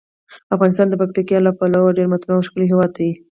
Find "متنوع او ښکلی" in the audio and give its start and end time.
2.13-2.65